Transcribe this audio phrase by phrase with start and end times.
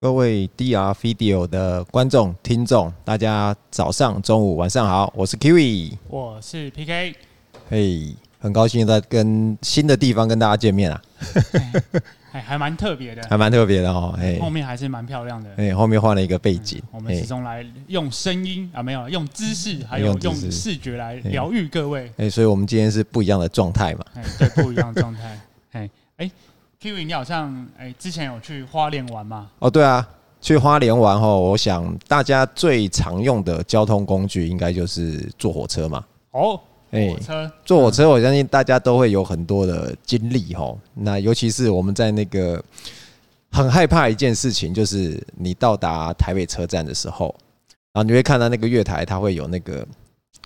[0.00, 7.16] 各位 DR Video 的观众、听众，大家早上、中午、晚上好，我是 Kiwi，我是 PK，
[7.68, 11.02] 嘿，hey, 很高兴在跟新的地方跟大家见面啊，
[12.30, 25.40] 还还蛮特别的， 还蛮特别的哦，哎，后面还是蛮漂亮的，哎，后面换了一个背景，我们始终来用声音啊，没有用姿势，还有用视觉来疗愈各位，哎，所以我们今天是不一样的状态嘛，哎，对，不一样的状态，
[25.72, 26.30] 哎，哎。
[26.80, 29.50] Kiwi，你好像哎、欸，之前有去花莲玩吗？
[29.58, 30.08] 哦，对啊，
[30.40, 36.04] 去花莲玩后，我想大家最常用的交通工具应该就是坐火车嘛。
[36.30, 36.60] 哦，
[36.92, 40.72] 哎，火车，坐火车，我相信大家都会有很多的经历哈。
[40.94, 42.62] 那尤其是我们在那个
[43.50, 47.34] 很害怕一件事情，就是你到达台北车站的时候，
[47.92, 49.84] 然后你会看到那个月台，它会有那个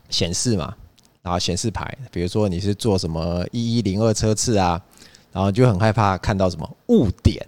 [0.09, 0.75] 显示嘛，
[1.21, 4.81] 然后显示牌，比如说你是坐什么一一零二车次啊。
[5.33, 7.45] 然后就很害怕看到什么误点。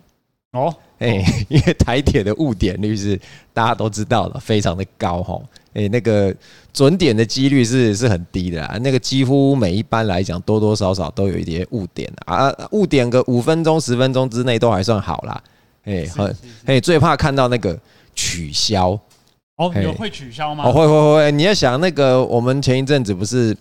[0.52, 3.20] 哦，哎，因为台铁的误点率是
[3.52, 6.32] 大家都知道的，非常的高哈，哎，那个
[6.72, 15.42] 准点的几率是是很低的啦，那个几乎每一班来讲多多少少都有一点误点啊，误点个五分钟十分钟之内都还算好啦，
[15.82, 17.76] 哎，很哎，最怕看到那个
[18.14, 18.96] 取消。
[19.56, 20.62] 哦，有会取消吗？
[20.68, 23.56] 哦，会会会，你要想那个我们前一阵子不是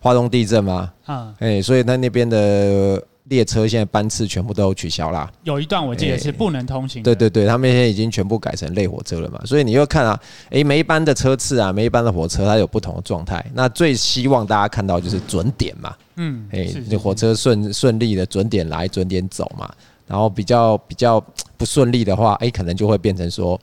[0.00, 0.90] 华东地震吗？
[1.06, 3.04] 嗯，哎，所以他那边的。
[3.28, 7.02] 列车现在班次全部都取消啦，有一段我记得是不能通行。
[7.02, 10.18] 对对对，他们现在已经全部改成类火车了嘛，所以你又看啊，
[10.50, 13.44] 诶，每一班的车次啊，每一班的火车它有不同的状态。
[13.54, 19.72] 那最希望大家看到就是准点嘛，嗯，诶，那火车顺顺利的准点来，准点走嘛。
[20.06, 21.20] 然后比较比较
[21.58, 23.60] 不顺利的话，诶，可能就会变成说，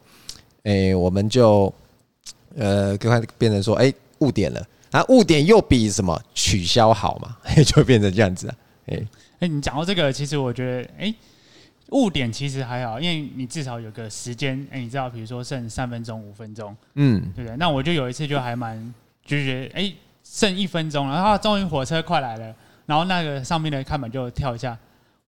[0.63, 1.73] 诶，我们就
[2.55, 7.35] 呃，就会变成说，诶，误点了，啊，误点又比什么取消好嘛，
[7.65, 8.55] 就会变成这样子啊，
[8.87, 9.07] 诶。
[9.39, 11.13] 哎，你讲到这个，其实我觉得，哎，
[11.89, 17.57] 误点其实还好，因为你至少有个时间，哎，你知道，比如说剩三分钟、五分钟，嗯，对不对？
[17.57, 18.93] 那我就有一次就还蛮，
[19.25, 24.77] 就觉得，哎，剩一分钟了，然后终于火车快来了，然后那个上面的看板就跳一下，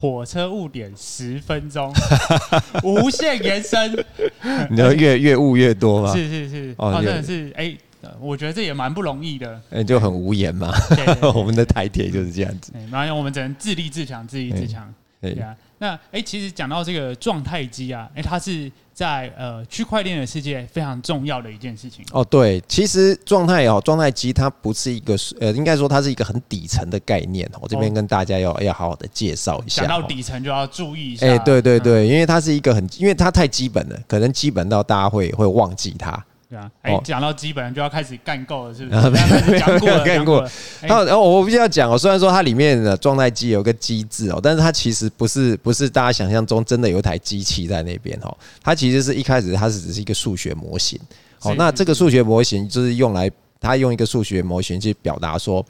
[0.01, 1.93] 火车误点十分钟，
[2.83, 3.93] 无限延伸，
[4.69, 6.13] 你知道越越误越多吗？
[6.13, 7.77] 是是是，哦，真的是，哎。
[8.21, 10.73] 我觉得这也蛮不容易的，嗯，就很无言嘛。
[11.35, 14.93] 我们的台铁就是这样子，然后我们只能自立自强，自立自强。
[15.21, 22.05] 对啊，那哎，其实讲到这个状态机啊，哎，它是在呃区块链的世界非常重要的一件事情。
[22.11, 27.49] 哦，对，其实状态哦，状态机它不是一个呃，应该说它是一个很底层的概念。
[27.61, 29.83] 我这边跟大家要要好好的介绍一下。
[29.83, 31.25] 讲到底层就要注意一下。
[31.25, 36.13] 哎，对对对，因为它是一个很，因为它太基本了，可能基本到大家会会忘记它。
[36.53, 39.01] 对啊，哎，讲到基本上就要开始干够了，是不是？
[39.59, 40.51] 讲过了，干过了。
[40.83, 48.37] 然后，然后我必须要讲哦，虽然说它里面的状态机有个机制哦，但是它其实不是不是大家想象中真的有一台机器在那边哦。
[48.63, 51.01] 它其实是一开始它是只是一个数学模型
[51.41, 51.55] 哦。
[51.57, 55.65] 那这个数学模型就是用来，它用一个数学模型去表达说，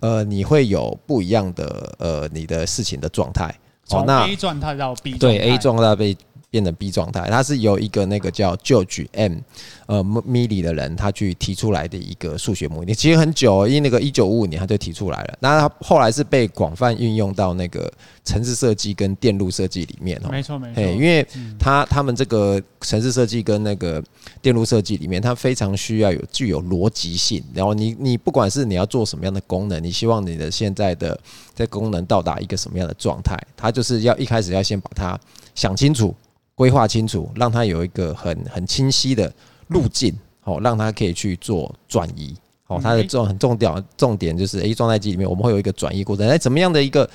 [0.00, 3.54] 呃，你会有不一样的呃你的事情的状态。
[3.86, 6.16] 从 A 状态到 B 状态，对 A 状态到 B。
[6.54, 9.38] 变成 B 状态，它是由一个那个叫 George M
[9.86, 17.92] 呃 Milly 的人他去提出来的一个数学模拟，其实很久，因为那个一九五五年他就提出来了，那他后来是被广泛运用到那个
[18.24, 20.28] 城市设计跟电路设计里面哦。
[20.30, 21.26] 没错没错，因为
[21.58, 24.00] 他他们这个城市设计跟那个
[24.40, 31.18] 电路设计里面，它非常需要有具有逻辑性，然后你你不管是你要做什么样的功能，你希望你的现在的
[31.52, 35.18] 这功能到达一个什么样的状态，它就是要一开始要先把它
[35.56, 36.14] 想清楚。
[36.54, 39.32] 规划清楚，让他有一个很很清晰的
[39.68, 42.34] 路径，好，让他可以去做转移。
[42.64, 46.26] 好，它的重很重点，重点就是 A 状态机里面我们会有一个转移过程。
[46.26, 47.08] 哎，怎么样的一个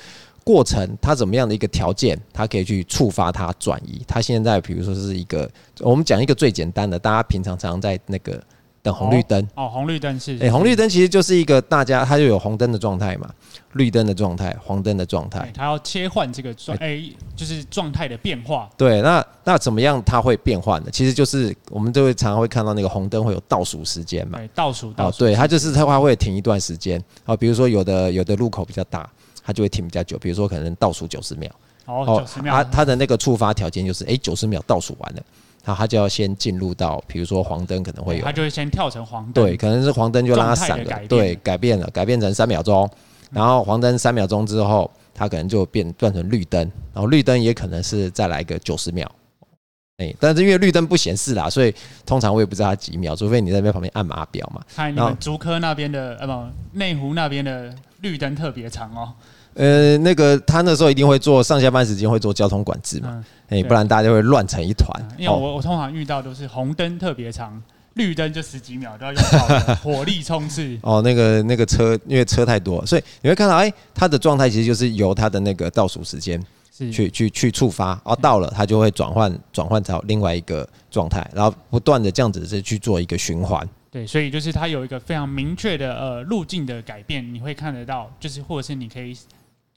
[0.44, 0.96] 过程？
[1.00, 2.20] 它怎么样的一个条件？
[2.32, 4.00] 它可以去触发它转移。
[4.06, 8.42] 它现在比如说是一个，我们讲一个最简单的，大家平常常常在那个。
[8.82, 9.46] 等红绿灯。
[9.54, 13.28] 哦，红绿灯是哎，红绿灯其实就是一个大家它就有红灯的状态嘛，
[13.74, 17.02] 绿灯的状态，黄灯的状态，它要切换这个状哎，
[17.36, 18.68] 就是状态的变化。
[18.76, 20.90] 对，那那怎么样它会变换呢？
[20.90, 27.02] 其实就是我们就会常常会看到那个红灯会有倒数时间嘛，倒数倒数，对，它就是它会停一段时间。
[27.26, 29.08] 哦，比如说有的有的路口比较大，
[29.44, 31.50] 它就会停比较久，比如说可能倒数九十秒。
[31.86, 35.22] 哦，九十秒，它它的那个触发条件就是哎，九十秒倒数完了。
[35.64, 42.88] 然后他就要先进入到，比如说黄灯可能会有，他就会先跳成黄灯，对，可能是黄灯就让它闪了，对，改变了，改变成三秒钟，
[43.30, 46.60] 然后黄灯三秒钟之后，它可能就变变成绿灯，
[46.94, 49.10] 然后绿灯也可能是再来个九十秒，
[49.98, 51.74] 哎，但是因为绿灯不显示啦，所以
[52.06, 54.62] 通常我也不知道它几秒，除非你在那边旁边按码表嘛。
[54.74, 59.12] 看你们竹科那边的，呃不，内湖那边的绿灯特别长哦。
[59.54, 64.88] 呃，那个他那时候一定会做上下班时间会做交通管制嘛，哎、嗯，不然大家就会乱成一团。
[65.18, 67.60] 因为我我通常遇到都是红灯特别长，
[67.94, 70.78] 绿灯就十几秒都要用到火力冲刺。
[70.82, 76.40] 哦，那个那个车因为车太多，所以你会看到，哎，它的状态其实就是由它的那个倒数时间
[76.92, 83.68] 去去去触发，哦到了它就会转换转换到另外一个状态，然后不断的这样子是去做一个循环。
[83.90, 89.12] 对，所以就是它有一个非常明确的呃路径的改变，你会看得到，就是或者是你可以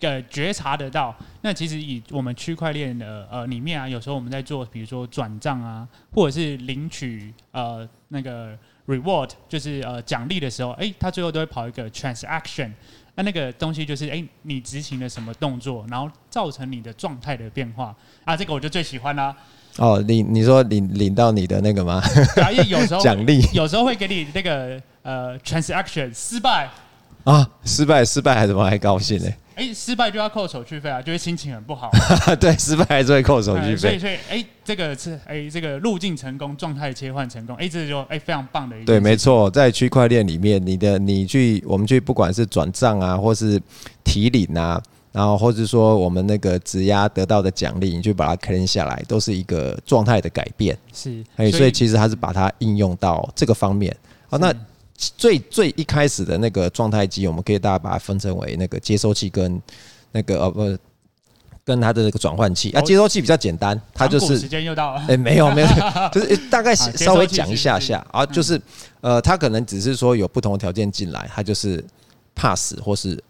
[0.03, 1.15] 呃觉察得到。
[1.41, 8.57] 那其实以我们区块链的呃里面啊，有时候我们在做，比如说转账啊，或者是领取呃那个
[8.87, 12.71] reward，就是呃奖励的时候，哎，它最后都会跑一个 transaction。
[13.15, 17.95] 那那个东西就是哎，你执行了什么动作，然后造成你的状态的变化
[18.25, 19.35] 啊，这个我就最喜欢啦。
[19.77, 22.01] 哦，领你说领领到你的那个吗？
[22.41, 26.69] 啊，因为有时候 奖励，有时候会给你那个呃 transaction 失败
[27.23, 29.29] 啊，失败失败还怎么还高兴呢？
[29.55, 31.91] 哎、欸，失败就要扣手续费啊，就会心情很不好。
[32.39, 33.77] 对，失败还是会扣手续费。
[33.77, 38.85] 所以所以哎、欸，这个是哎、欸、这个路径成功，状态切换成功，哎、欸，这就哎、欸、非常棒的一。
[38.85, 43.61] 对，没错，在区块链里面，你的你去我们去不管是转账啊，或是
[44.03, 44.81] 提领啊。
[45.11, 50.75] 然后，或者说我们那个质押得到的奖励，你去把它 claim 下来，都是一个状态的改变。
[50.91, 53.95] 是，所以，所以其实它是把它应用到这个方面。
[54.27, 54.51] 好，那
[55.17, 59.61] 最最一开始的那个状态机，我们可以大家把它分成为那个接收器跟
[60.11, 60.77] 那个呃不，
[61.65, 62.71] 跟它的那个转换器。
[62.71, 65.05] 啊，接收器比较简单，它就是时间又到了。
[65.07, 65.67] 哎，没有没有，
[66.11, 68.61] 就是大概稍微讲一下下啊，就是
[69.01, 71.83] 呃，它可能只是说有不同的条件进来，它就是
[72.35, 73.21] pass 或是。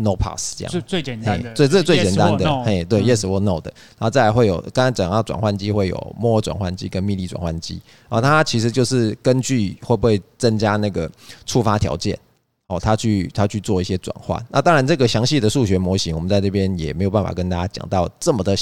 [0.00, 3.68] No pass 这样，最最简单的，最这最简单的，嘿，对，Yes or No 的，
[3.98, 11.10] 然后再来会有刚才讲到转换机会有摩尔转换机跟密闭转换机，啊，它其实就是根据会不会增加那个
[11.44, 12.16] 触发条件，
[12.68, 14.40] 哦，它去它去做一些转换。
[14.50, 18.56] 那当然这个详细的数学模型，我们在这边也没有办法跟大家讲到这么的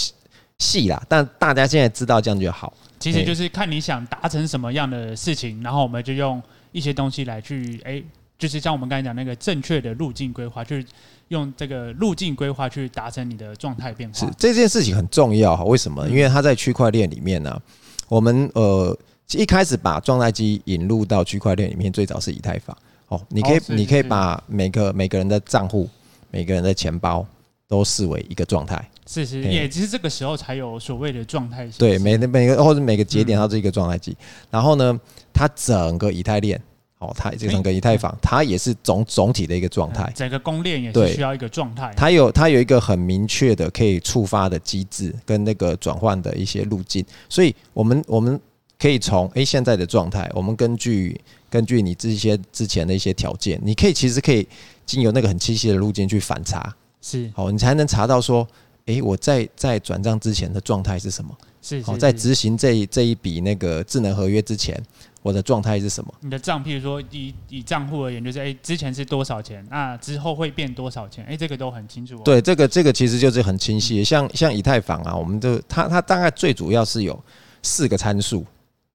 [0.59, 2.73] 细啦，但大家现在知道这样就好。
[2.99, 6.43] 其实就是看你想达成什么样的事情，然后我们就用
[6.73, 8.03] 一些东西来去，哎，
[8.39, 10.87] 就是像我们刚才讲那个正确的路径规划，就是。
[11.29, 15.65] 用这个路径规划去达成你的状态变化，是这件事情很重要哈。
[15.65, 16.09] 为什么？
[16.09, 17.63] 因为它在区块链里面呢、啊，
[18.09, 18.97] 我们呃
[19.33, 22.77] 一开始把状态机引入到区块链里面，最早是以太坊
[23.09, 23.21] 哦。
[23.29, 25.89] 你可以你可以把每个每个人的账户、
[26.31, 27.27] 每个人的钱包
[27.67, 28.89] 都视为一个状态。
[29.09, 31.69] 是是，也其实这个时候才有所谓的状态。
[31.77, 34.17] 对，每每个或者每个节点它是一个状态机。
[34.51, 35.01] 然后呢，
[35.33, 36.61] 它整个以太链。
[36.99, 41.93] 哦，它这整个以太坊，它也是总总体的一个状态，整个公链也是需要一个状态。
[41.95, 47.05] 它有它有一个很明确的可以触发的机制，跟那个转换的一些路径。
[47.29, 48.41] 所以，我们我们
[48.79, 51.21] 可以从诶现在的状态，我们根据
[51.51, 54.49] 根据你这些之前的一些条件，你可以其实可以
[54.87, 58.49] 经由那个很清晰的路径去反查，是好，你才能查到说，
[58.87, 61.37] 诶，我在在转账之前的状态是什么？
[61.67, 64.81] 是好，在执行这一这一笔那个智能合约之前。
[65.23, 66.15] 我的状态是什么？
[66.21, 71.25] 你的账，譬如说以以账户而言，就是哎、欸，之前是多少钱，那之后会变多少钱？
[71.25, 72.23] 哎、欸，这个都很清楚、喔。
[72.23, 74.05] 对，这个这个其实就是很清晰。
[74.05, 77.21] 像像以太坊啊，我们就它它大概最主要是有
[77.61, 78.47] 四个参数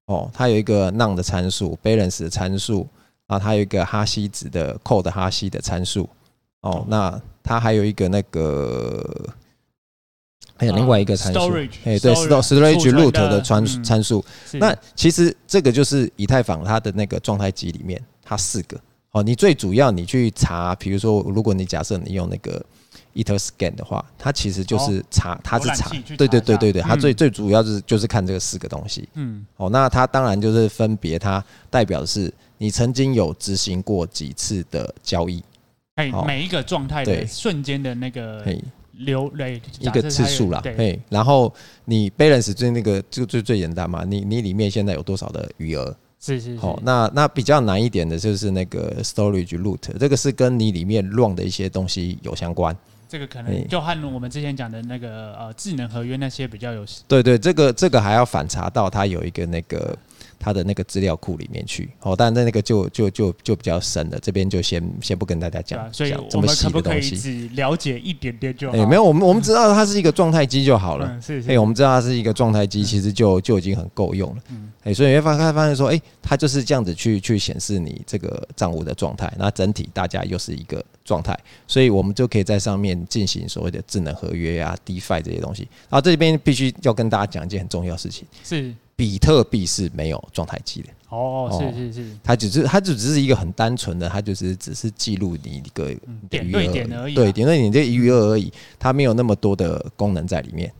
[0.06, 2.88] 哦，它有一个 none 的参数，balance 的参数
[3.26, 6.08] 啊，它有一个哈希值的 code 哈希的参数
[6.62, 9.04] 哦，那它还有一个那个。
[10.62, 11.40] 还有另外一个参数，
[11.82, 14.24] 哎，对，storage root 的参参数。
[14.52, 18.78] 那其实这个就是以太坊它的那个状态机里面，它四个。
[19.10, 22.64] 哦，你最主要你去查，比如说，如果你假设你用那个
[23.12, 29.08] Etherscan 的话，它其实就是查，它是查，对对对对对，它最最主要是就是看这个四个东西。
[29.14, 35.42] 嗯，哦，那它当然就是分别，它代表的是你曾经有执行过几次的交易，
[35.96, 38.46] 哎，每一个状态的瞬间的那个。
[39.04, 41.52] 流累一个次数啦，嘿，然后
[41.84, 45.94] 你 balance 最那个就最最简单嘛，你你里面现在有多少的余额？
[46.18, 52.76] 是是，是，好，那那比较难一点的就是那个 storage root，这个是跟你里面 run 的一些东西有相关。
[53.08, 56.84] 这个可能就和我们之前讲的那个呃智能合约那些比较有。
[57.06, 59.96] 对对，这个这个还要反查到它有一个那个。
[60.42, 68.76] 它的那个资料库里面去，哦，但在那个就就就就比较深了，这边就先先不跟大家讲，所以我们可不可以只了解一点点就好？
[68.76, 71.06] 哎，没有，我们我们知道它是一个状态机就好了。
[71.08, 74.42] 嗯是是，哎，我们知道它是一个状态机，其实就就已经很够用了。
[74.50, 85.68] 嗯，哎，所以你会发发发现说，哎，它就是这样子去去显示你这个账户的状态，那整体大家又是一个状态，所以我们就可以在上面进行所谓的智能合约啊、DeFi 这些东西。
[85.88, 88.74] 然后这边必须要跟大家讲一件很重要的事情，是。
[88.96, 90.88] 比特币是没有状态机的。
[91.08, 95.94] 哦，是是是，它只是它就只是一个很单纯的，它就是只是记录你一个
[96.30, 100.72] 点对点而已，对点对点这余额而已，它没有那么多的功能在里面。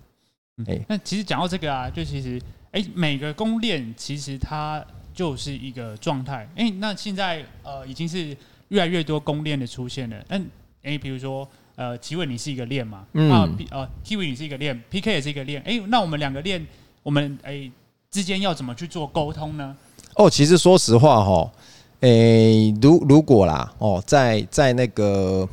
[0.67, 2.41] 哎，那其实讲到这个啊，就其实
[2.71, 6.49] 哎，每个公链其实它就是一个状态。
[6.57, 8.35] 哎，那现在呃已经是
[8.69, 10.25] 越来越多公链的出现了。
[10.29, 10.47] 嗯，
[10.83, 13.05] 哎，比如说呃，奇伟你是一个链嘛？
[13.13, 13.31] 嗯。
[13.31, 15.61] 啊，呃，Kiwi 你是一个链，PK 也是一个链。
[15.63, 16.65] 哎，那我们两个链，
[17.03, 17.71] 我们哎
[18.13, 19.75] 之间要怎么去做沟通呢？
[20.17, 21.51] 哦，其实说实话哈，
[22.01, 25.49] 诶，如如果啦，哦，在在那个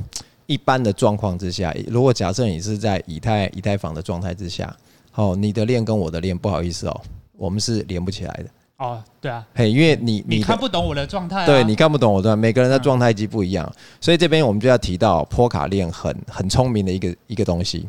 [0.45, 4.75] 一般的状况之下，如果假设你是在以太以太坊的状态之下，
[5.15, 7.01] 哦，你的链跟我的链，不好意思哦，
[7.37, 8.45] 我们是连不起来的。
[8.79, 17.87] 哦，对啊，嘿，因为你你，你看不懂我的状态，对，你看不懂我的，每个人的状态机不一样，所以这边我们就要提到波卡链很很聪明的一个一个东西。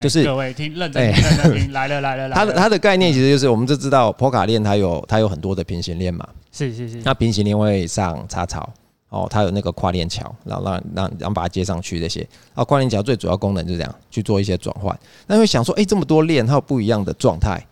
[0.00, 8.72] 就是各位听认真认真听来了来了来了，它的它的概念其实就是我们就知道波卡链它有它有很多的平行链嘛，是是是，那平行链会上插槽
[9.08, 12.24] 哦，它有那个跨链桥，然后让让让把它接上去这些，
[12.54, 14.96] 啊跨链桥最主要功能就是这样去做一些转换。
[15.26, 17.66] 那会想说，哎，这么多链它有不一样的状态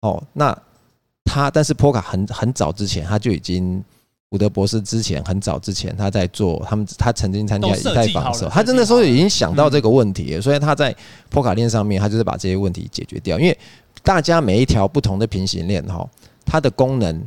[0.00, 0.56] 哦，那
[1.24, 3.82] 它但是波卡很很早之前它就已经。
[4.30, 10.94] 伍德博士之前很早之前，他在做他们，他曾经参加以太坊的时候，他真的时候已经想到这个问题了，所以他在
[11.28, 13.38] 破卡链上面，他就是把这些问题解决掉。
[13.40, 13.58] 因为
[14.04, 16.08] 大家每一条不同的平行链哈，
[16.46, 17.20] 它的功能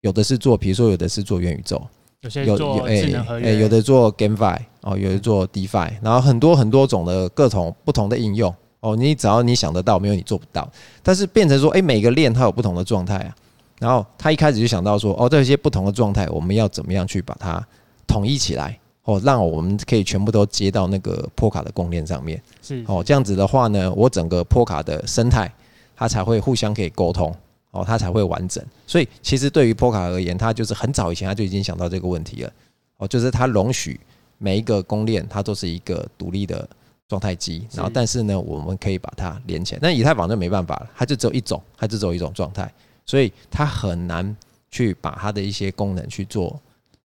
[0.00, 1.80] 有的是做，比如说有的是做元宇宙，
[2.22, 10.66] 有些做智能合约，有的做 GameFi 哦，有的做 DeFi，然后很多很多种的各种不同的应用哦，你只要你想得到，没有你做不到。
[11.02, 13.36] 但是变成说，哎，每个链它有不同的状态啊。
[13.78, 17.64] 然后他一开始就想到说，哦，这些不同的状态，我们要怎么样去把它
[18.06, 22.40] 统一起来，哦，让我们可以全部都接到那个波卡的供链上面。
[22.62, 25.52] 是哦，这样子的话呢，我整个波卡的生态，
[25.94, 27.34] 它才会互相可以沟通，
[27.70, 28.64] 哦，它才会完整。
[28.86, 32.52] 所以其实对于波卡而言，它就是很早以前他就已经想到这个问题了，
[32.96, 34.00] 哦，就是它容许
[34.38, 36.66] 每一个供链它都是一个独立的
[37.08, 39.78] 状态机，然后但是呢，我们可以把它连起来。
[39.82, 42.72] 但以太坊就没办法了，它就只有一种，它就只有一种状态。
[43.06, 44.36] 所以它很难
[44.70, 46.60] 去把它的一些功能去做，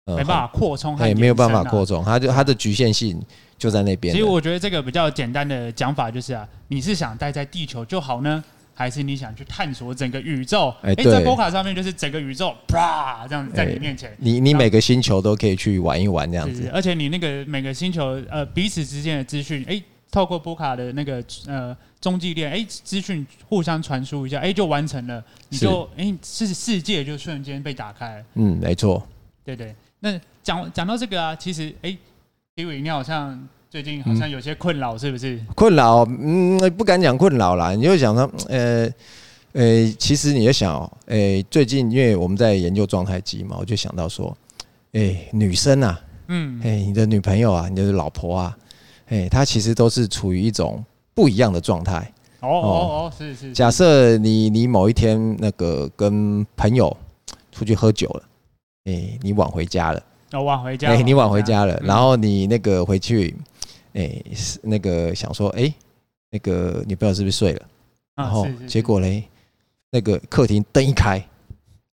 [0.04, 3.20] 呃，没办法扩充，哎，没有办法扩充，它就它的局限性
[3.58, 4.14] 就在那边。
[4.14, 10.72] 其实我觉得这个比较简单的讲法就是啊，你是想待在地球就好呢，还是你想去探索整个宇宙？
[10.82, 19.82] 哎，在波卡上面就是整个宇宙，啪，这样子在你面前，你你每个星球都可以去玩一玩这样子，而且你那个每个星球呃彼此之间的资讯，哎。
[20.10, 28.24] 透过波卡的那个呃中继链，哎，资讯互相传输一下，哎，就完成了，你就哎，是世界就瞬间被打开。
[28.34, 29.06] 嗯，没错。
[29.44, 31.96] 对对，那讲讲到这个啊，其实哎，
[32.54, 33.38] 李伟你好像
[33.68, 35.38] 最近好像有些困扰，是不是？
[35.54, 38.88] 困扰，嗯，不敢讲困扰啦，你就想说，呃
[39.52, 44.34] 呃，其实你就想，哎，最近因为我们在研究状态机嘛，我就想到说，
[44.92, 48.56] 哎，女生啊，嗯，哎，你的女朋友啊，你的老婆啊。
[49.08, 50.84] 哎，它其实都是处于一种
[51.14, 52.12] 不一样的状态。
[52.40, 53.52] 哦哦哦，是是。
[53.52, 56.94] 假设你你某一天那个跟朋友
[57.50, 58.22] 出去喝酒了，
[58.84, 60.02] 哎，你晚回家了。
[60.32, 60.88] 哦，晚回家。
[60.90, 63.34] 哎，你晚回家了，然后你那个回去，
[63.94, 64.22] 哎，
[64.62, 65.72] 那个想说，哎，
[66.30, 67.62] 那个女朋友是不是睡了？
[68.14, 69.24] 然后结果嘞，
[69.90, 71.18] 那个客厅灯一开，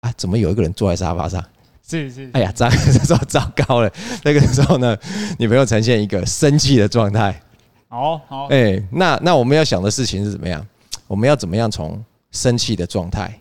[0.01, 1.43] 啊，怎么有一个人坐在沙发上？
[1.87, 3.91] 是是，哎呀，糟，这时候糟糕了。
[4.23, 4.97] 那个时候呢，
[5.37, 7.39] 女朋友呈现一个生气的状态。
[7.87, 10.65] 好好，哎，那那我们要想的事情是怎么样？
[11.05, 13.31] 我们要怎么样从生气的状态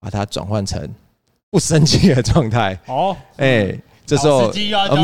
[0.00, 0.88] 把它转换成
[1.50, 2.78] 不生气的状态？
[2.86, 4.50] 哦，哎，这时候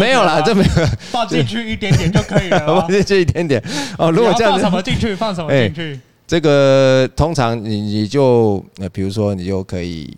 [0.01, 2.67] 没有啦，这没有放进去一点点就可以了。
[2.81, 3.63] 放进去一点点
[3.99, 4.11] 哦。
[4.11, 5.15] 如果这样子放什么进去？
[5.15, 6.01] 放什么进去？
[6.27, 10.17] 这个通常你你就呃，比如说你就可以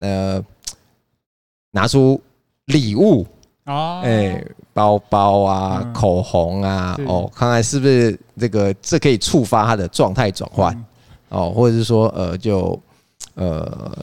[0.00, 0.44] 呃。
[1.72, 2.20] 拿出
[2.66, 3.26] 礼物
[3.66, 10.84] 哦，哎，包包啊，口红啊，哦，看看是不是这个这可以触发他的状态转换。
[11.28, 12.76] 哦，或者是说呃，就
[13.34, 13.96] 呃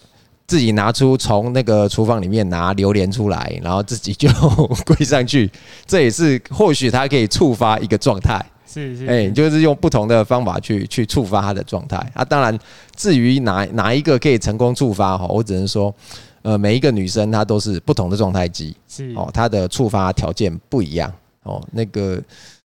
[0.45, 4.29] 自己拿出从那个厨房里面拿榴莲出来，然后自己就
[4.88, 5.51] 跪上去，
[5.86, 11.97] 这也是或许他可以触发一个状态，是是，哎，就是用不同的方法去去触发他的状态。
[12.13, 12.24] 啊。
[12.24, 12.57] 当然，
[12.95, 15.93] 至于哪哪一个可以成功触发哈，我只能说。
[16.48, 21.13] 呃，每一个女生她都是不同的状态机，是哦，她的触发条件不一样
[21.44, 21.62] 哦。
[21.74, 22.24] 那个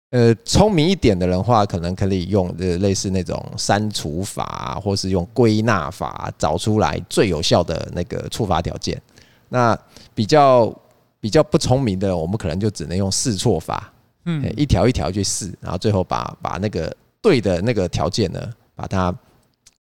[0.09, 9.01] 呃，聪明一点的人话，可能可以用呃类似那种删除法，或是用归纳法找出来最有效的那个触发条件。
[9.47, 9.79] 那
[10.13, 10.75] 比较
[11.21, 13.93] 比较不聪明的，我们可能就只能用试错法，
[14.25, 18.41] 嗯，一条一条去试，然后最后把把那个对的那个条件呢，
[18.75, 19.15] 把它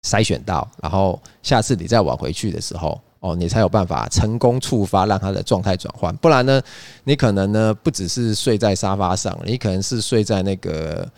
[0.03, 6.13] 筛选到，然后下次你再往回去的时候，哦，你才有办法成功触发，让他的状态转换。
[6.17, 6.61] 不然呢，
[7.05, 11.09] 你可能呢不只是睡在沙发上，你可能是睡在那个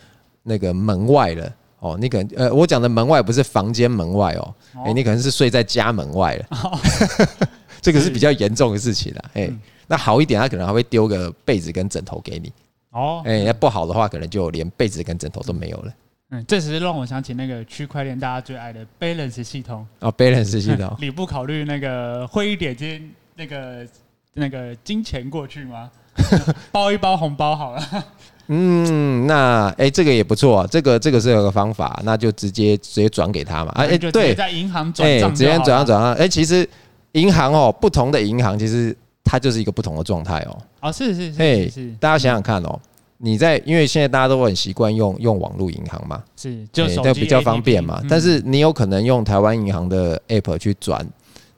[0.44, 1.52] 那个门外了。
[1.80, 6.80] 哦，你可能呃，我讲的门外不是房间门外哦，哎，你可能是睡在家门外了。
[7.82, 9.24] 这个是比较严重的事情了。
[9.34, 9.50] 哎，
[9.88, 12.52] 那好一点，他可能还会丢个被子跟枕头给你。
[12.92, 15.92] 哦，哎，那不好的话，可能就连被子跟枕头都没有了。
[16.30, 23.86] 嗯，这只是让我想起那个区块链大家最爱的 Balance 系统哦，Balance 系统， 你不考虑那个汇一点金那个
[24.34, 25.88] 那个金钱过去吗？
[26.72, 28.04] 包一包红包好了。
[28.48, 33.72] 嗯，那哎、欸，这个也不错啊，这个这个是有个方法，那就直接直接转给他嘛。
[33.76, 36.14] 哎、欸，对，在银行转账，直接转账转账。
[36.14, 36.68] 哎，其实
[37.12, 40.58] 银行哦，不同的银行其实它就是一个不同的状态哦。
[40.80, 41.92] 哦，是是是，哎，是。
[42.00, 42.80] 大家想想看哦。
[43.18, 48.02] 你在，因为现在大家都很习惯用用网络银行嘛，是，就这比较方便嘛。
[48.08, 51.06] 但是你有可能用台湾银行的 App 去转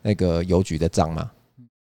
[0.02, 1.30] 那个邮局的账吗？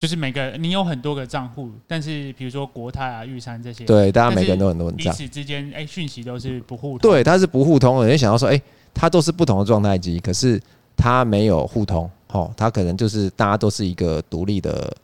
[0.02, 7.12] 就是每个你有很多个账户，但是比如说国泰啊、玉山这些，对，大家每个人都很多账，彼此之间哎讯息都是不互通。
[7.12, 8.08] 对，它是不互通的。
[8.08, 8.62] 你想要说，哎，
[8.94, 10.62] 它都是不同的状态机，可是
[10.96, 14.96] 它没有互通，哦，它可能就是大家都是一个独立的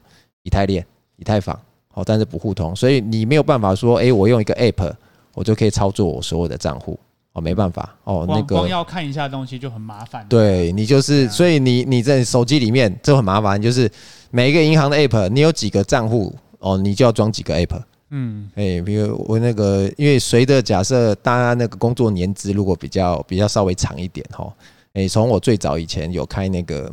[0.43, 1.59] 以太链、以太坊。
[1.93, 4.93] 好，但是不互通，所以你没有办法说，哎，我用一个 app，
[5.33, 6.97] 我就可以操作我所有的账户，
[7.33, 10.25] 哦，没办法，哦，那个光要看一下东西就很麻烦。
[10.29, 13.91] 对，你就是，所以你你在手机里面就很麻烦，就是
[14.29, 17.81] 每一个银行的 app，你有几个账户，哦，你就要装几个 app。
[18.11, 24.49] 嗯，哎，比如我那个，因为随着假设大家那个工作年资如果比较比较稍微长一点，哈，
[24.93, 26.91] 哎，从我最早以前有开那个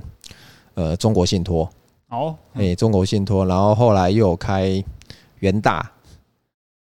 [0.75, 1.69] 呃中国信托。
[2.11, 4.83] 哦，哎、欸，中国信托，然后后来又有开
[5.41, 5.91] 元大，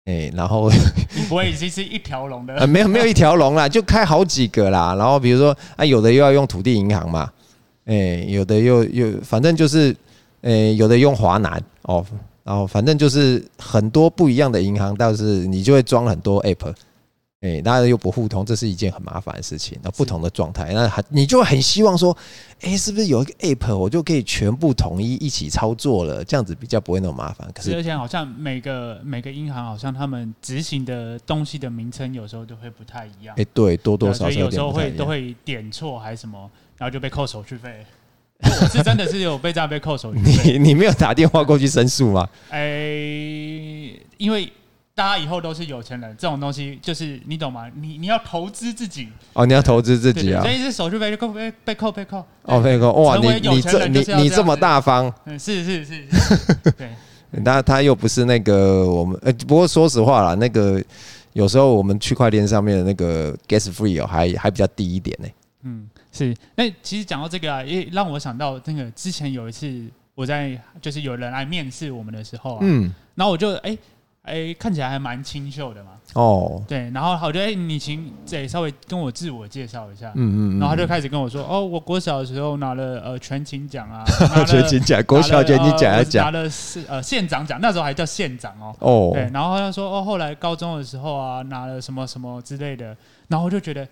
[0.05, 0.69] 哎、欸，然后
[1.15, 2.55] 你不会已经是一条龙的？
[2.55, 4.95] 呃，没有没有一条龙啦，就开好几个啦。
[4.95, 7.29] 然后比如说啊，有的又要用土地银行嘛，
[7.85, 9.91] 哎、欸，有的又又反正就是，
[10.41, 12.05] 哎、欸，有的用华南哦，
[12.43, 16.73] 然后反正就是很多不一样的银行，但是你就会装很多 app。
[17.41, 19.77] 哎，大家又不互通，这是一件很麻烦的事情。
[19.83, 22.17] 那不同的状态，那你就很希望说，
[22.61, 26.23] 哎，是不是有一个 app，我就可以全部统一一起操作了？
[26.23, 27.47] 这样子比较不会那么麻烦。
[27.53, 33.35] 可是，而且好像每个每个银行好像他们执行的东西的名称有时候都会不太一样。
[33.37, 37.85] 哎，对，多多少少有时候会都会点错还是什么，然后就被扣手续费。
[38.39, 40.53] 我是真的是有被这样被扣手续 费。
[40.53, 42.27] 你你没有打电话过去申诉吗？
[42.49, 42.57] 哎，
[44.17, 44.51] 因为。
[44.97, 47.69] 大家以后都是有钱人，这种东西就是你懂吗？
[47.75, 50.41] 你你要投资自己哦，你要投资自己啊！
[50.41, 53.15] 所以是手续费扣被被扣被扣哦，被扣哇！
[53.17, 56.03] 你你这你你这么大方，嗯，是是是，
[56.75, 56.89] 对。
[57.29, 60.83] 那他又不是那个我们呃，不过说实话啦，那个
[61.33, 65.27] 有时候我们区块链上面的那个 gas free 哦，还还比较低一点呢。
[65.61, 66.35] 嗯，是。
[66.55, 69.79] 那其实讲到这个啊，也让我想到那个之前有一次
[70.15, 73.77] 我在就是有人来面试我们的时候啊，嗯，然后我就哎。
[74.27, 75.91] 哎、欸，看起来还蛮清秀的嘛。
[76.13, 80.11] 哦，对，然后我觉得，哎，你请再稍微跟我自我介绍一下。
[80.15, 84.03] 嗯嗯，然后他就开始跟我说，哦，我国小的时候拿了呃全勤奖啊，
[84.45, 88.75] 全勤奖，国小全勤奖奖，拿了是呃县长奖，那时候还叫县长哦。
[88.79, 92.95] 哦，对，然后他说，哦，后来高中的时候啊，拿了什么什么之类的，
[93.27, 93.83] 然后我就觉得，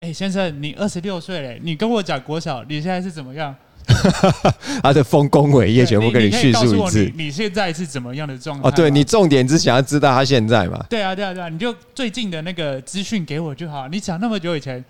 [0.00, 3.54] 哎、欸，先生，你二十六岁嘞，你跟我讲国小，你现在是怎么样？
[4.82, 8.68] 他的丰功伟业全部跟你叙述一次你现在是怎么样的状态？
[8.68, 10.84] 哦，对，你重点是想要知道他现在嘛？
[10.88, 13.88] 对啊，对啊，对啊，你就最近的那个资讯给我就好。
[13.88, 14.84] 你讲那么久以前，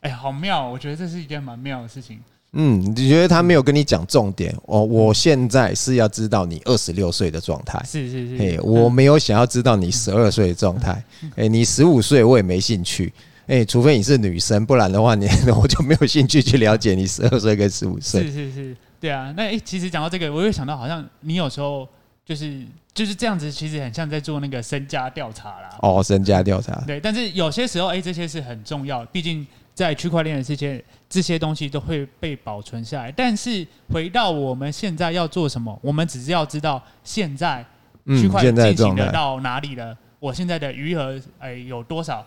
[0.00, 0.68] 哎、欸，好妙！
[0.68, 2.18] 我觉得这是一件蛮妙的事情。
[2.54, 4.54] 嗯，你觉得他没有跟你讲重点？
[4.66, 7.82] 哦，我现在是要知道你二十六岁的状态。
[7.86, 8.42] 是是是。
[8.42, 11.02] 哎，我没有想要知道你十二岁的状态。
[11.36, 13.12] 哎，你十五岁我也没兴趣。
[13.46, 15.26] 哎、欸，除非你是女生，不然的话，你
[15.60, 18.22] 我就没有兴趣去了解你十二岁跟十五岁。
[18.22, 19.34] 是是是，对啊。
[19.36, 21.86] 那哎、欸，其实讲到这个，我又想到，好像你有时候
[22.24, 25.76] 就是就是这样子，其实很像在做那个身家调查啦。
[25.80, 26.72] 哦，身家调查。
[26.86, 33.10] 对，但是有些时候，哎、欸，这些是很重要，毕竟在区块链的这些这些东西都会被保存下来。
[33.10, 37.64] 但是回到我们现在要做什么，我们只是要知道现在
[38.06, 42.24] 区块链进行得到哪里了，我现在的余额哎有多少。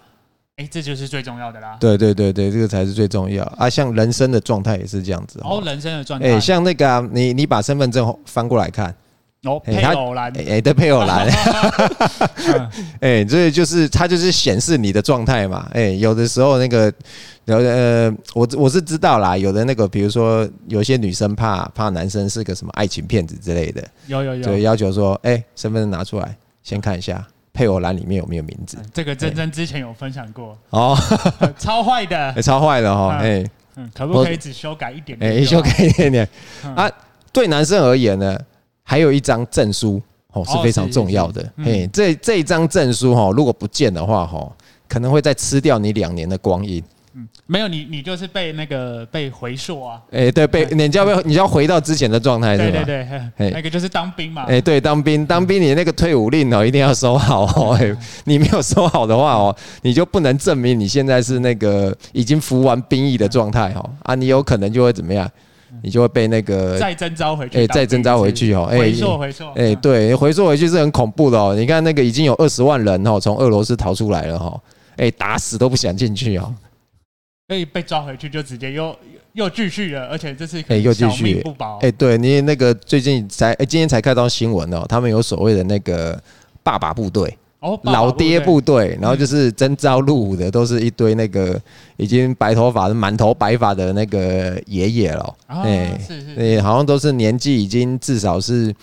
[0.57, 1.75] 哎、欸，这就是最重要的啦。
[1.81, 3.69] 对对对对，这个才是最重要啊！
[3.69, 5.37] 像人生的状态也是这样子。
[5.43, 6.29] 哦，人生的状态。
[6.29, 8.95] 哎，像那个、啊、你，你把身份证翻过来看。
[9.43, 10.31] 哦，配偶栏。
[10.47, 11.27] 哎，对，配偶栏。
[13.01, 15.69] 哎，这就是它就是显示你的状态嘛。
[15.73, 16.85] 哎，有的时候那个，
[17.43, 23.85] 有的呃，我我是知道啦，有的那个，比如说有些女生怕怕男生是个什么爱情骗子之类的。
[24.07, 24.41] 有有有。
[24.41, 27.27] 就要求说，哎，身份证拿出来，先看一下。
[27.55, 28.77] 配偶栏里面有没有名字？
[28.93, 30.95] 这个珍珍之前有分享过哦，
[31.57, 33.43] 超坏的，超坏的哈，哎，
[33.77, 35.31] 嗯，可不可以只修改一点点？
[35.31, 36.27] 哎，修改一点点
[36.75, 36.91] 啊。
[37.31, 38.37] 对男生而言呢，
[38.83, 40.01] 还有一张证书
[40.33, 41.49] 哦，是非常重要的。
[41.63, 44.51] 嘿，这这一张证书哈，如果不见的话哈，
[44.87, 46.83] 可能会再吃掉你两年的光阴。
[47.17, 50.01] 嗯，没有你，你就是被那个被回溯啊。
[50.11, 54.43] 哎，对，被你就要你就要回到之前的状态，对对对，那个就是当兵嘛。
[54.49, 57.79] 哎，对，当兵当兵，你那个退伍令哦，一定要收好哦。
[58.25, 63.89] 你没有收好的话哦，你就不能证明你现在是那个已经服完兵役的状态哦。
[64.03, 65.29] 啊，你有可能就会怎么样？
[65.81, 68.67] 你就会被那个再征召回去，哎，再征召回去哦。
[68.69, 71.55] 哎，回溯回溯，哎，对，回溯回去是很恐怖的哦。
[71.55, 74.59] 你看那个已经有二十万人哦，从俄罗斯逃出来了哈，
[74.97, 76.53] 哎，打死都不想进去哦。
[77.47, 78.95] 可以被抓回去，就直接又
[79.33, 81.41] 又继续了，而且这次哎又继续。
[81.43, 81.77] 不保。
[81.77, 86.19] 哎，对你那个最近才哎今天才看到新闻哦，他们有所谓的那个
[86.63, 91.61] 爸爸部队哦，老爹部队，然后就是征召入伍的都是一堆那个
[91.97, 98.73] 已经白头发、满头白发的那个爷爷了，哎是是，哎好像都是年纪已经至少是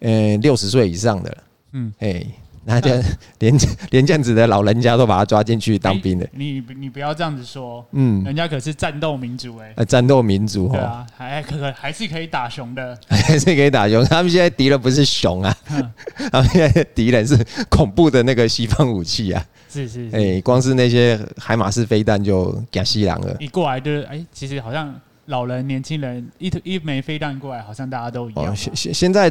[0.00, 1.36] 嗯六十岁以上的了，
[1.74, 1.92] 嗯。
[2.00, 2.26] 哎。
[2.68, 3.04] 那这样
[3.38, 3.58] 连
[3.90, 14.04] 连这样子的老人家都把他抓进去当兵的，你你不要这样子说，嗯，人家可是战斗民族哎，战斗民族对啊，还可可还是可以打熊的， 还是可以打熊。
[14.04, 15.56] 他们现在敌人不是熊啊，
[16.30, 23.34] 他们现在敌人是恐怖的那个西方武器啊，是是，哎，光是那些海马式飞弹就吓西狼了。
[23.40, 24.94] 一过来就是哎，其实好像。
[25.28, 28.56] 老人、年轻人一一枚飞弹过来，好像大家都一样。
[28.56, 29.30] 现现现在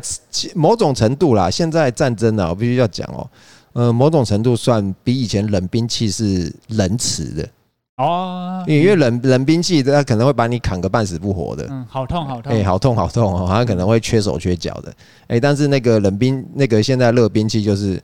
[0.54, 3.30] 某种程度啦，现在战争呢，我必须要讲哦，
[3.74, 7.50] 呃，某种程度算比以前冷兵器是仁慈的
[7.98, 14.94] 哦，因为冷冷兵器它可能会把你砍个半死不活的，嗯，好痛好痛，哎，好痛好痛哦，它可能会缺手缺脚的，
[15.26, 18.00] 哎，但是那个冷兵那个现在热兵器就是，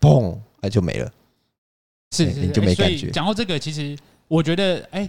[0.00, 1.12] 砰，哎就没了，
[2.12, 3.10] 是是，就没感觉。
[3.10, 3.94] 讲到这个，其实
[4.26, 5.06] 我觉得，哎。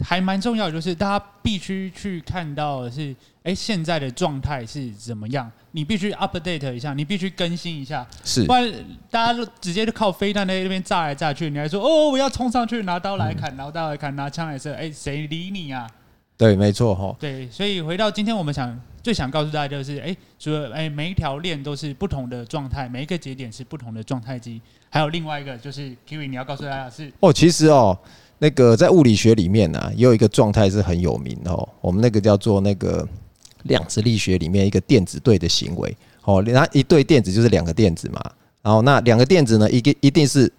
[0.00, 5.50] 还蛮重要的，就是大家必须去看到的是，哎、欸，现在的状态是怎么样？
[5.72, 8.72] 你必须 update 一下，你必须更新一下，是，不然
[9.10, 15.88] 大家都直接就靠飞弹在那边炸来炸去，你还说哦，我要冲上去拿刀来砍，拿刀来砍，拿枪来射，哎、欸，谁理你啊？
[16.36, 17.14] 对，没错哈。
[17.20, 27.96] 对，所以回到今天，我们想最想告诉大家就是，哎、欸，除了哎、欸，每一条链都是不同的状态，每一个节点是不同的状态机，还有另外一个就是 Kiwi，你要告诉大家是哦，其实哦。
[28.42, 31.68] 那个在物理学里面呢、也有一个状态是很有名哦。
[31.80, 33.06] 我们那个叫做那个
[33.62, 36.42] 量子力学里面一个电子对的行为哦。
[36.42, 38.20] 那一对电子就是两个电子嘛。
[38.60, 40.52] 然后那两个电子呢，一个一定是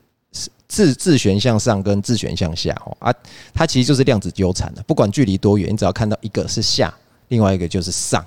[0.66, 2.96] 自自旋向上跟自旋向下哦。
[3.02, 3.14] 啊，
[3.54, 4.82] 它其实就是量子纠缠的。
[4.84, 6.94] 不管距离多远，你只要看到一个是下，
[7.28, 8.26] 另外一个就是上。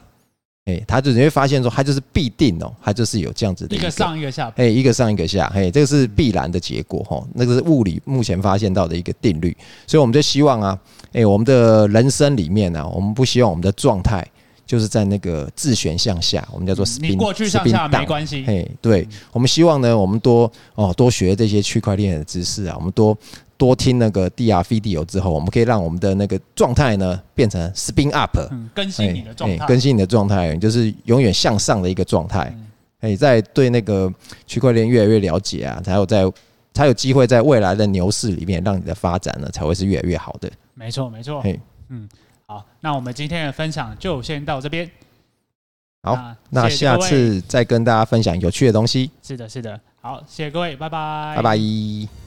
[0.67, 10.77] 哎，他就你会发现说，它就是必定哦，它就是有这样子的一个上一个下，哎，一个上一个下，嘿，这个是必然的结果哈，那个是物理目前发现到的一个定律，所以我们就希望啊，
[11.13, 14.27] 哎，我们的人生里面呢，我们不希望我们的状态
[14.67, 23.17] 就是在那个自旋向下，我们叫做 spin，你过去上下没关系，嘿，对，我们希望呢，我们多哦多学这些区块链的知识啊，我们多。
[23.59, 28.39] 多听那个 DR video 之后，我们可以让我们的那个状态呢变成 spin up，
[28.75, 32.55] 更新你的状态，更新你的状态，就是永远向上的一个状态。
[33.01, 34.13] 哎，在对那个
[34.47, 36.31] 区块链越来越了解啊，才有在
[36.73, 40.51] 才有机会在未来的牛市里面，让你的发展呢才会是越来越好的。
[40.75, 41.41] 没错，没错。
[41.43, 42.09] 嘿，嗯，
[42.47, 44.91] 好，那我们今天的分享就先到这边。
[46.03, 49.11] 好，那下次再跟大家分享有趣的东西。
[49.23, 49.81] 是的，是的。
[50.01, 52.26] 好，谢谢各位，拜拜，拜拜。